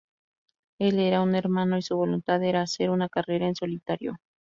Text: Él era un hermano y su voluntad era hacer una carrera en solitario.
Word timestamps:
Él 0.79 0.97
era 0.97 1.21
un 1.21 1.35
hermano 1.35 1.77
y 1.77 1.83
su 1.83 1.95
voluntad 1.95 2.41
era 2.43 2.63
hacer 2.63 2.89
una 2.89 3.07
carrera 3.07 3.45
en 3.45 3.53
solitario. 3.53 4.17